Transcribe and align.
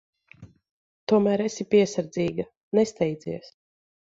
Tomēr 1.13 1.43
esi 1.45 1.67
piesardzīga. 1.75 2.49
Nesteidzies. 2.79 3.57